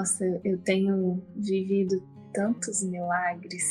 [0.00, 2.02] Nossa, eu tenho vivido
[2.32, 3.62] tantos milagres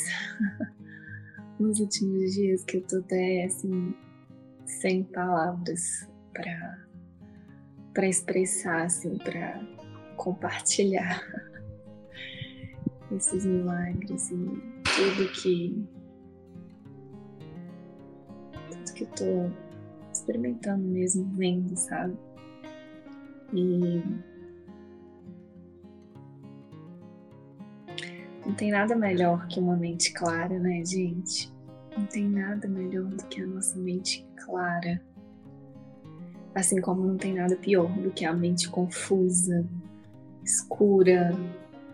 [1.58, 3.92] nos últimos dias que eu tô até assim
[4.64, 6.86] sem palavras para
[7.92, 9.60] para expressar assim, para
[10.14, 11.20] compartilhar
[13.10, 15.84] esses milagres e tudo que
[18.70, 19.50] tudo que eu tô
[20.12, 22.16] experimentando mesmo, vendo, sabe?
[23.52, 24.29] E
[28.50, 31.52] não tem nada melhor que uma mente clara, né, gente?
[31.96, 35.00] Não tem nada melhor do que a nossa mente clara.
[36.52, 39.64] Assim como não tem nada pior do que a mente confusa,
[40.44, 41.30] escura,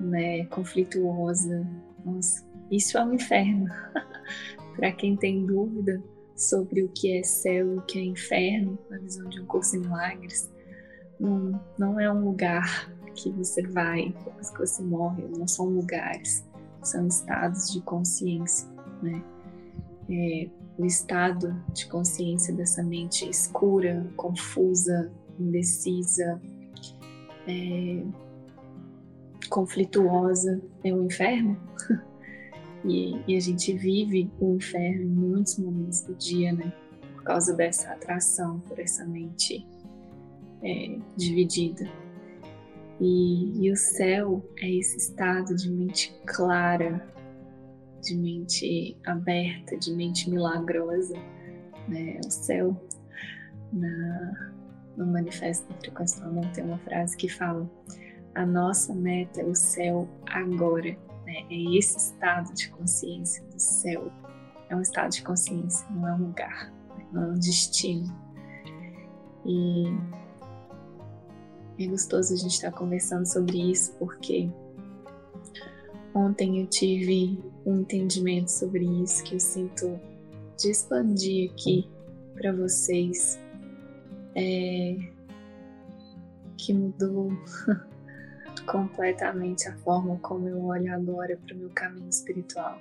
[0.01, 1.67] né, conflituosa.
[2.03, 3.67] Nossa, isso é um inferno.
[4.77, 6.03] Para quem tem dúvida
[6.35, 9.77] sobre o que é céu e o que é inferno, na visão de um curso
[9.77, 10.51] em milagres,
[11.21, 16.45] não, não é um lugar que você vai depois que você morre, não são lugares,
[16.87, 18.69] são estados de consciência,
[19.03, 19.23] né?
[20.09, 20.49] É,
[20.79, 26.41] o estado de consciência dessa mente escura, confusa, indecisa,
[27.49, 28.05] é,
[29.49, 31.57] conflituosa é o inferno.
[32.85, 36.73] e, e, a gente vive o inferno em muitos momentos do dia, né?
[37.15, 39.67] Por causa dessa atração por essa mente
[40.63, 41.91] é, dividida.
[43.01, 47.07] E, e o céu é esse estado de mente clara,
[48.03, 51.15] de mente aberta, de mente milagrosa.
[51.89, 52.19] Né?
[52.25, 52.81] O céu,
[53.73, 54.53] na,
[54.97, 57.71] no Manifesto da Frequência do Amor, tem uma frase que fala:
[58.35, 60.97] A nossa meta é o céu agora.
[61.27, 61.45] Né?
[61.51, 64.11] É esse estado de consciência do céu.
[64.71, 66.73] É um estado de consciência, não é um lugar,
[67.13, 68.13] não é um destino.
[69.45, 69.85] E
[71.79, 74.49] é gostoso a gente estar conversando sobre isso, porque
[76.15, 80.01] ontem eu tive um entendimento sobre isso que eu sinto
[80.59, 81.89] de expandir aqui
[82.35, 83.39] para vocês,
[84.35, 84.97] é,
[86.57, 87.31] que mudou
[88.67, 92.79] completamente a forma como eu olho agora para o meu caminho espiritual.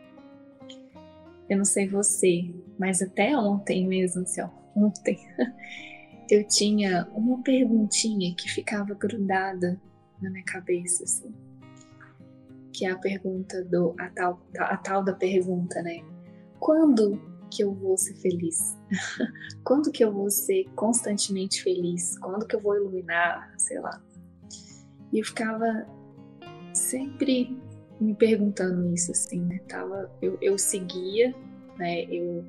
[1.50, 5.20] Eu não sei você, mas até ontem mesmo, assim, ó, ontem,
[6.30, 9.80] eu tinha uma perguntinha que ficava grudada
[10.22, 11.34] na minha cabeça, assim.
[12.74, 13.96] Que é a pergunta do.
[13.98, 16.04] a tal, a tal da pergunta, né?
[16.60, 18.78] Quando que eu vou ser feliz?
[19.64, 22.18] Quando que eu vou ser constantemente feliz?
[22.20, 23.54] Quando que eu vou iluminar?
[23.58, 24.02] Sei lá.
[25.14, 25.88] E eu ficava
[26.74, 27.58] sempre
[28.00, 29.60] me perguntando isso, assim, né?
[29.68, 31.34] Tava, eu, eu seguia,
[31.78, 32.04] né?
[32.06, 32.44] Eu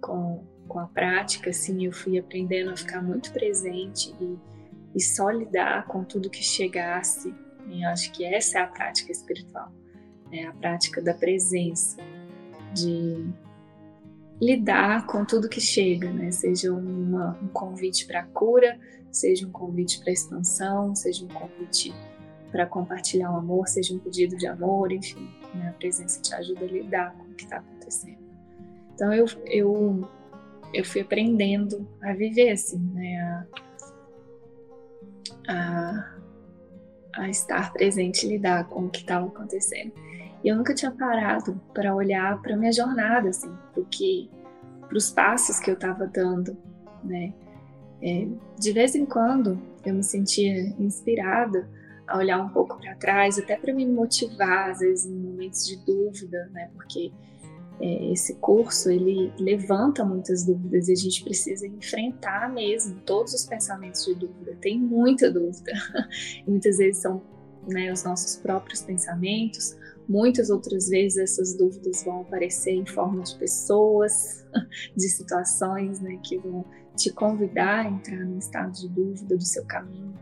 [0.00, 4.38] com com a prática, assim, eu fui aprendendo a ficar muito presente e,
[4.94, 7.34] e só lidar com tudo que chegasse.
[7.68, 9.72] E acho que essa é a prática espiritual,
[10.30, 11.96] é a prática da presença,
[12.74, 13.26] de
[14.40, 16.30] lidar com tudo que chega, né?
[16.30, 18.78] Seja uma, um convite para cura,
[19.10, 21.94] seja um convite para expansão, seja um convite
[22.50, 25.70] para compartilhar o amor, seja um pedido de amor, enfim, né?
[25.70, 28.18] a presença te ajuda a lidar com o que está acontecendo.
[28.94, 30.08] Então eu, eu
[30.74, 33.46] eu fui aprendendo a viver assim, né?
[35.48, 36.14] A, a,
[37.16, 39.92] a estar presente lidar com o que estava acontecendo.
[40.42, 44.28] E eu nunca tinha parado para olhar para minha jornada, assim, porque
[44.86, 46.56] para os passos que eu estava dando,
[47.02, 47.32] né?
[48.02, 48.26] É,
[48.58, 51.66] de vez em quando eu me sentia inspirada
[52.06, 55.76] a olhar um pouco para trás, até para me motivar, às vezes em momentos de
[55.86, 56.70] dúvida, né?
[56.74, 57.12] Porque
[57.80, 63.44] é, esse curso ele levanta muitas dúvidas e a gente precisa enfrentar mesmo todos os
[63.44, 64.56] pensamentos de dúvida.
[64.60, 65.72] Tem muita dúvida,
[66.46, 67.22] muitas vezes são
[67.66, 69.76] né, os nossos próprios pensamentos.
[70.08, 74.46] Muitas outras vezes essas dúvidas vão aparecer em forma de pessoas,
[74.94, 79.64] de situações né, que vão te convidar a entrar num estado de dúvida do seu
[79.64, 80.14] caminho.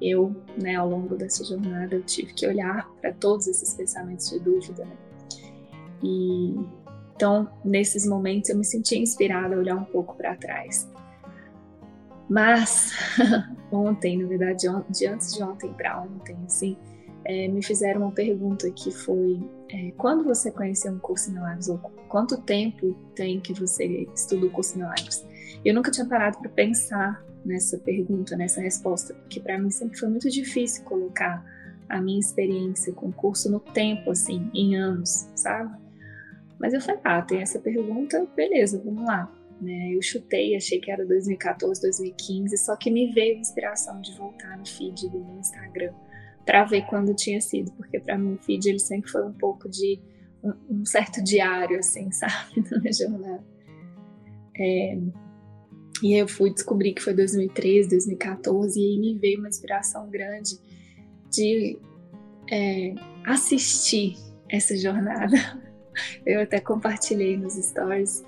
[0.00, 4.40] Eu, né, ao longo dessa jornada, eu tive que olhar para todos esses pensamentos de
[4.40, 4.96] dúvida né,
[6.02, 6.56] e
[7.20, 10.88] então, nesses momentos, eu me sentia inspirada a olhar um pouco para trás.
[12.26, 12.92] Mas,
[13.70, 16.78] ontem, na verdade, de antes de ontem para ontem, assim,
[17.26, 19.38] é, me fizeram uma pergunta que foi:
[19.68, 21.68] é, quando você conheceu um curso em milagres?
[21.68, 21.76] Ou
[22.08, 25.22] quanto tempo tem que você estuda o curso em milagres?
[25.62, 30.08] Eu nunca tinha parado para pensar nessa pergunta, nessa resposta, porque para mim sempre foi
[30.08, 31.44] muito difícil colocar
[31.86, 35.89] a minha experiência com o curso no tempo, assim, em anos, sabe?
[36.60, 39.34] Mas eu falei, ah, tem essa pergunta, beleza, vamos lá.
[39.62, 39.94] Né?
[39.94, 44.58] Eu chutei, achei que era 2014, 2015, só que me veio a inspiração de voltar
[44.58, 45.92] no feed do meu Instagram,
[46.44, 49.70] para ver quando tinha sido, porque para mim o feed ele sempre foi um pouco
[49.70, 49.98] de
[50.42, 53.44] um, um certo diário, assim, sabe, na minha jornada.
[54.54, 54.98] É,
[56.02, 60.58] e eu fui descobrir que foi 2013, 2014, e aí me veio uma inspiração grande
[61.30, 61.78] de
[62.50, 64.16] é, assistir
[64.46, 65.36] essa jornada.
[66.24, 68.24] Eu até compartilhei nos stories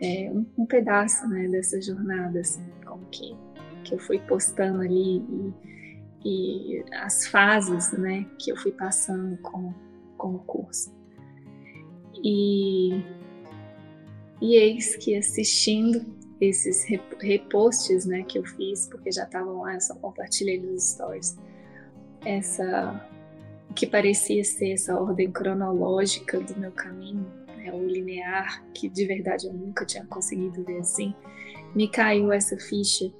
[0.00, 3.36] é, um, um, pedaço né, dessa jornada, assim, como que,
[3.84, 5.24] que eu fui postando ali
[6.24, 9.72] e, e as fases né, que eu fui passando com,
[10.18, 10.94] com o curso.
[12.22, 13.02] E,
[14.40, 16.84] e eis que assistindo esses
[17.20, 21.38] reposts né, que eu fiz, porque já estavam lá, eu só compartilhei nos stories,
[22.24, 23.08] essa
[23.76, 27.26] que parecia ser essa ordem cronológica do meu caminho,
[27.58, 31.14] né, o linear, que de verdade eu nunca tinha conseguido ver assim,
[31.74, 33.12] me caiu essa ficha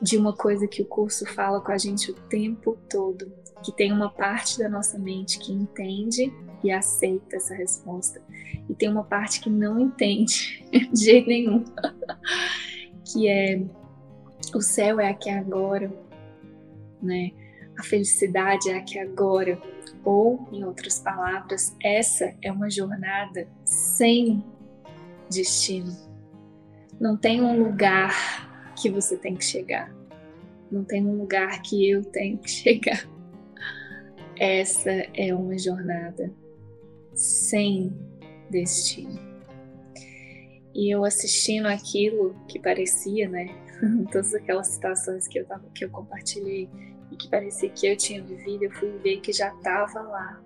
[0.00, 3.30] de uma coisa que o curso fala com a gente o tempo todo,
[3.62, 6.32] que tem uma parte da nossa mente que entende
[6.64, 8.22] e aceita essa resposta,
[8.68, 11.62] e tem uma parte que não entende de jeito nenhum,
[13.12, 13.62] que é
[14.54, 15.92] o céu é aqui agora,
[17.02, 17.32] né?
[17.78, 19.60] A felicidade é aqui agora,
[20.04, 24.44] ou, em outras palavras, essa é uma jornada sem
[25.30, 25.96] destino.
[27.00, 29.94] Não tem um lugar que você tem que chegar.
[30.70, 33.08] Não tem um lugar que eu tenho que chegar.
[34.36, 36.32] Essa é uma jornada
[37.14, 37.92] sem
[38.50, 39.18] destino.
[40.74, 43.46] E eu assistindo aquilo que parecia, né?
[44.10, 46.68] Todas aquelas situações que eu, tava, que eu compartilhei
[47.12, 50.40] e que parecia que eu tinha vivido, eu fui ver que já estava lá.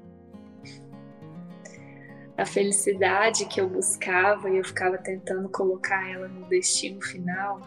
[2.36, 7.60] A felicidade que eu buscava e eu ficava tentando colocar ela no destino final,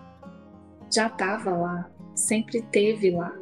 [0.94, 3.36] já estava lá, sempre teve lá.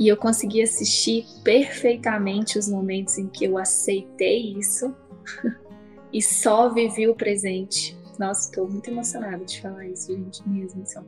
[0.00, 4.94] E eu consegui assistir perfeitamente os momentos em que eu aceitei isso
[6.12, 7.96] e só vivi o presente.
[8.18, 10.82] Nossa, estou muito emocionada de falar isso, gente, mesmo.
[10.82, 11.00] Assim.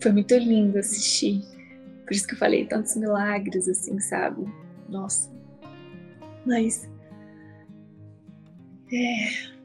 [0.00, 1.55] Foi muito lindo assistir.
[2.06, 4.46] Por isso que eu falei tantos milagres, assim, sabe?
[4.88, 5.28] Nossa.
[6.46, 6.88] Mas.
[8.92, 9.56] É,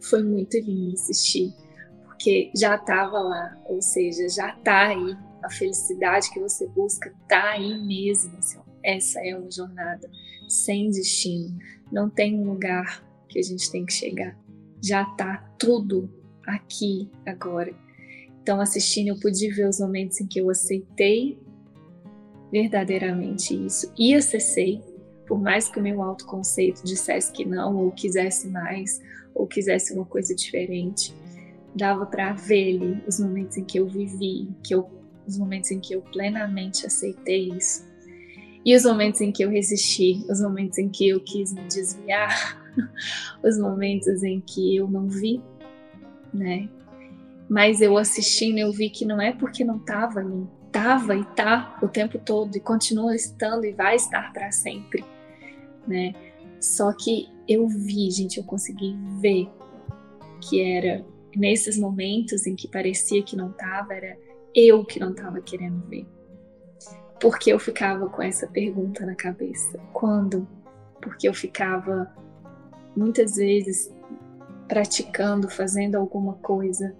[0.00, 1.52] foi muito lindo assistir,
[2.04, 5.16] porque já estava lá, ou seja, já está aí.
[5.42, 8.38] A felicidade que você busca está aí mesmo.
[8.38, 10.08] Assim, essa é uma jornada
[10.48, 11.58] sem destino.
[11.90, 14.38] Não tem um lugar que a gente tem que chegar.
[14.80, 16.08] Já está tudo
[16.46, 17.74] aqui agora.
[18.42, 21.38] Então, assistindo, eu pude ver os momentos em que eu aceitei
[22.50, 24.82] verdadeiramente isso e acessei,
[25.26, 29.00] por mais que o meu autoconceito dissesse que não, ou quisesse mais,
[29.32, 31.14] ou quisesse uma coisa diferente.
[31.74, 34.90] Dava para ver ali os momentos em que eu vivi, que eu,
[35.26, 37.86] os momentos em que eu plenamente aceitei isso.
[38.64, 42.60] E os momentos em que eu resisti, os momentos em que eu quis me desviar,
[43.42, 45.40] os momentos em que eu não vi,
[46.34, 46.68] né?
[47.52, 51.78] Mas eu assistindo, eu vi que não é porque não estava ali, estava e tá
[51.82, 55.04] o tempo todo e continua estando e vai estar para sempre,
[55.86, 56.14] né?
[56.58, 59.50] Só que eu vi, gente, eu consegui ver
[60.40, 61.04] que era
[61.36, 64.16] nesses momentos em que parecia que não estava, era
[64.54, 66.06] eu que não estava querendo ver.
[67.20, 70.48] Porque eu ficava com essa pergunta na cabeça: quando?
[71.02, 72.10] Porque eu ficava
[72.96, 73.94] muitas vezes
[74.66, 76.96] praticando, fazendo alguma coisa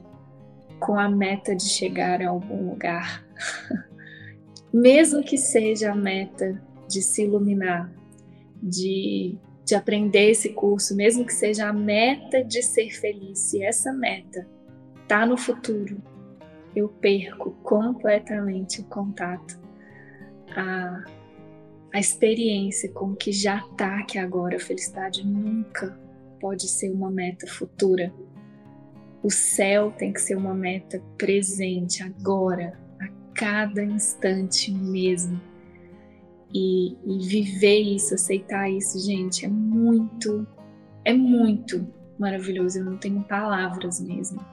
[0.82, 3.24] com a meta de chegar a algum lugar.
[4.72, 7.92] Mesmo que seja a meta de se iluminar,
[8.62, 13.92] de de aprender esse curso, mesmo que seja a meta de ser feliz, se essa
[13.92, 14.46] meta
[15.02, 15.96] está no futuro,
[16.74, 19.58] eu perco completamente o contato,
[20.54, 21.04] a,
[21.92, 24.56] a experiência com o que já está aqui agora.
[24.56, 25.98] A felicidade nunca
[26.40, 28.12] pode ser uma meta futura.
[29.22, 35.40] O céu tem que ser uma meta presente, agora, a cada instante mesmo
[36.54, 40.46] e, e viver isso, aceitar isso, gente, é muito,
[41.04, 41.86] é muito
[42.18, 42.78] maravilhoso.
[42.78, 44.44] Eu não tenho palavras mesmo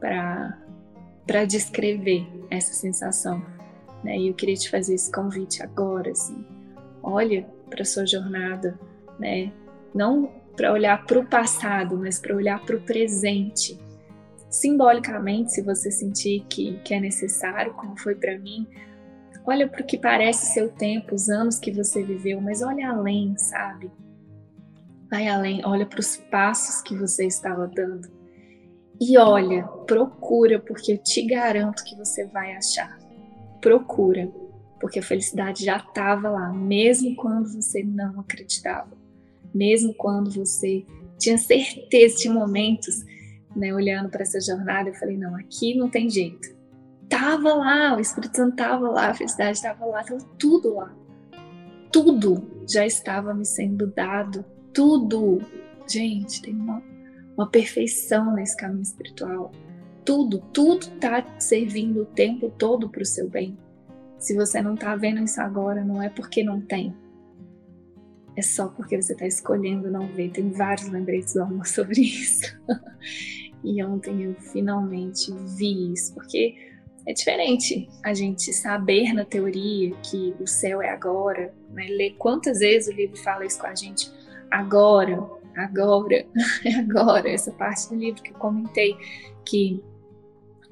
[0.00, 3.44] para descrever essa sensação.
[4.02, 4.18] Né?
[4.18, 6.44] E eu queria te fazer esse convite agora, assim.
[7.02, 8.78] Olha para sua jornada,
[9.18, 9.52] né?
[9.94, 13.78] Não para olhar para o passado, mas para olhar para o presente.
[14.48, 18.66] Simbolicamente, se você sentir que, que é necessário, como foi para mim,
[19.46, 22.90] Olha para o que parece ser o tempo, os anos que você viveu, mas olha
[22.90, 23.88] além, sabe?
[25.08, 28.10] Vai além, olha para os passos que você estava dando.
[29.00, 32.98] E olha, procura, porque eu te garanto que você vai achar.
[33.60, 34.28] procura,
[34.80, 38.90] porque a felicidade já estava lá, mesmo quando você não acreditava,
[39.54, 40.84] mesmo quando você
[41.18, 43.04] tinha certeza, tinha momentos,
[43.56, 46.54] né, olhando para essa jornada, eu falei, não, aqui não tem jeito.
[47.08, 50.94] Tava lá, o Espírito Santo tava lá, a felicidade estava lá, estava tudo lá.
[51.92, 55.40] Tudo já estava me sendo dado, tudo.
[55.88, 56.82] Gente, tem uma,
[57.36, 59.52] uma perfeição nesse caminho espiritual.
[60.04, 63.56] Tudo, tudo está servindo o tempo todo para o seu bem.
[64.18, 66.94] Se você não está vendo isso agora, não é porque não tem.
[68.36, 70.30] É só porque você está escolhendo não ver.
[70.30, 72.54] Tem vários lembretes do amor sobre isso.
[73.66, 76.54] E ontem eu finalmente vi isso, porque
[77.04, 81.86] é diferente a gente saber na teoria que o céu é agora, né?
[81.88, 84.08] ler quantas vezes o livro fala isso com a gente,
[84.48, 85.18] agora,
[85.56, 86.24] agora,
[86.78, 88.96] agora, essa parte do livro que eu comentei,
[89.44, 89.82] que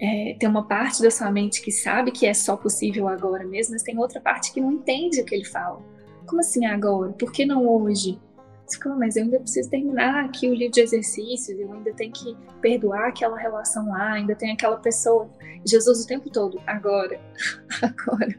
[0.01, 3.73] é, tem uma parte da sua mente que sabe que é só possível agora mesmo,
[3.73, 5.81] mas tem outra parte que não entende o que ele fala.
[6.27, 7.13] Como assim agora?
[7.13, 8.21] Por que não hoje?
[8.67, 12.13] Você fala, mas eu ainda preciso terminar aqui o livro de exercícios, eu ainda tenho
[12.13, 15.31] que perdoar aquela relação lá, ainda tem aquela pessoa.
[15.67, 17.21] Jesus o tempo todo, agora,
[17.83, 18.35] agora,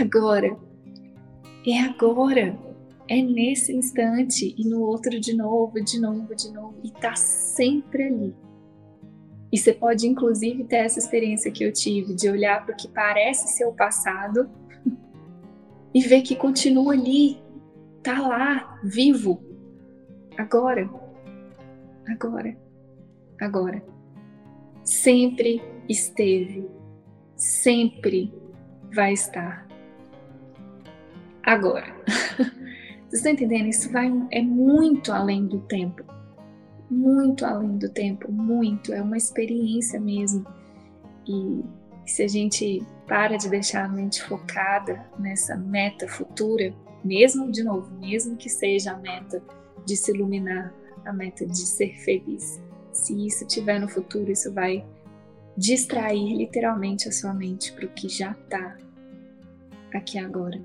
[0.00, 0.56] agora.
[1.66, 2.58] É agora.
[3.08, 6.74] É nesse instante e no outro de novo, de novo, de novo.
[6.82, 8.34] E tá sempre ali.
[9.52, 12.88] E você pode, inclusive, ter essa experiência que eu tive de olhar para o que
[12.88, 14.48] parece ser o passado
[15.92, 17.38] e ver que continua ali,
[18.02, 19.44] tá lá, vivo,
[20.38, 20.88] agora,
[22.08, 22.56] agora,
[23.40, 23.82] agora.
[24.84, 26.68] Sempre esteve,
[27.36, 28.32] sempre
[28.94, 29.66] vai estar.
[31.42, 31.86] Agora.
[33.08, 33.68] Vocês estão entendendo?
[33.68, 36.02] Isso vai, é muito além do tempo.
[36.90, 38.92] Muito além do tempo, muito.
[38.92, 40.46] É uma experiência mesmo.
[41.28, 41.62] E
[42.06, 46.74] se a gente para de deixar a mente focada nessa meta futura,
[47.04, 49.42] mesmo de novo, mesmo que seja a meta
[49.84, 50.72] de se iluminar,
[51.04, 52.60] a meta de ser feliz,
[52.92, 54.86] se isso tiver no futuro, isso vai
[55.56, 58.76] distrair literalmente a sua mente para o que já está
[59.92, 60.60] aqui agora.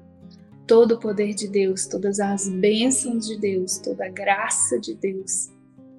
[0.66, 5.50] Todo o poder de Deus, todas as bênçãos de Deus, toda a graça de Deus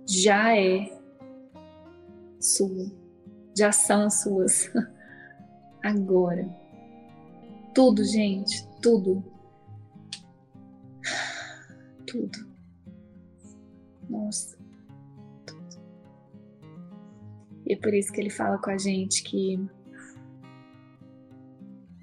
[0.07, 0.93] já é
[2.39, 2.87] sua,
[3.57, 4.71] já são suas.
[5.83, 6.49] agora.
[7.75, 9.23] Tudo, gente, tudo.
[12.07, 12.48] Tudo.
[14.09, 14.59] Nossa.
[17.67, 19.61] E é por isso que ele fala com a gente que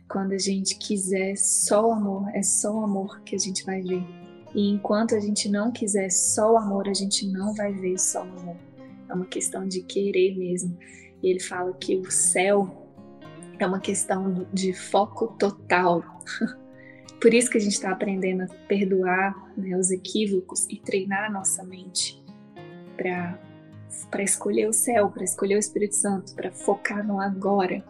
[0.08, 3.82] quando a gente quiser só o amor, é só o amor que a gente vai
[3.82, 4.04] ver.
[4.54, 8.20] E enquanto a gente não quiser só o amor, a gente não vai ver só
[8.20, 8.56] o amor.
[9.10, 10.78] É uma questão de querer mesmo.
[11.22, 12.88] E ele fala que o céu
[13.60, 16.04] é uma questão de foco total.
[17.20, 21.30] Por isso que a gente está aprendendo a perdoar né, os equívocos e treinar a
[21.30, 22.24] nossa mente
[22.96, 27.84] para escolher o céu, para escolher o Espírito Santo, para focar no agora,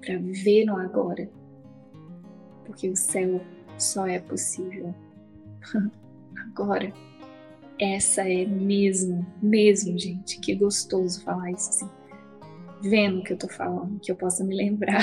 [0.00, 1.28] para viver no agora.
[2.64, 3.40] Porque o céu
[3.78, 4.94] só é possível
[6.50, 6.92] agora.
[7.78, 10.40] Essa é mesmo, mesmo, gente.
[10.40, 11.90] Que gostoso falar isso assim
[12.80, 15.02] vendo o que eu tô falando, que eu possa me lembrar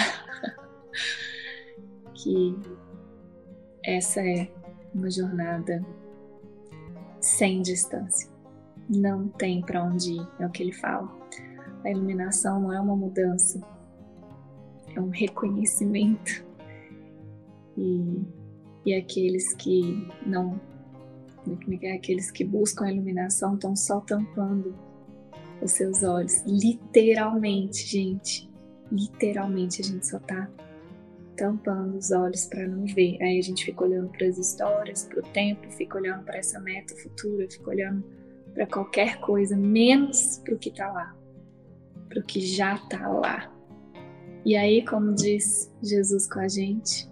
[2.13, 2.55] que
[3.83, 4.49] essa é
[4.93, 5.85] uma jornada
[7.19, 8.31] sem distância.
[8.89, 11.09] Não tem para onde ir, é o que ele fala.
[11.83, 13.61] A iluminação não é uma mudança,
[14.95, 16.45] é um reconhecimento.
[17.77, 18.21] E,
[18.85, 20.59] e aqueles que não,
[21.81, 21.95] é é?
[21.95, 24.75] aqueles que buscam a iluminação estão só tampando
[25.61, 26.43] os seus olhos.
[26.45, 28.49] Literalmente, gente.
[28.91, 30.49] Literalmente, a gente só tá
[31.43, 33.21] tampando os olhos para não ver.
[33.21, 36.57] Aí a gente fica olhando para as histórias, para o tempo, fica olhando para essa
[36.61, 38.01] meta futura, fica olhando
[38.53, 41.13] para qualquer coisa, menos para o que tá lá,
[42.07, 43.53] para o que já tá lá.
[44.45, 47.11] E aí, como diz Jesus com a gente,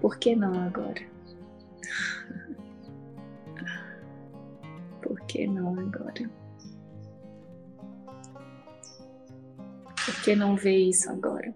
[0.00, 1.00] por que não agora?
[5.00, 6.28] por que não agora?
[10.04, 11.54] Por que não ver isso agora?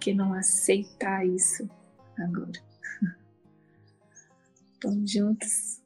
[0.00, 1.68] que não aceitar isso
[2.18, 2.58] agora?
[4.82, 5.80] Vamos juntos?